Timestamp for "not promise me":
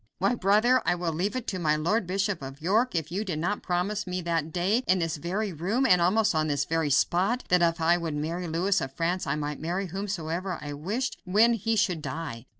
3.37-4.19